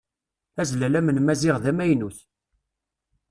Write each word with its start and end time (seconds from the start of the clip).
Azlalam 0.61 1.07
n 1.11 1.17
Maziɣ 1.21 1.55
d 1.63 1.65
amaynut. 1.71 2.17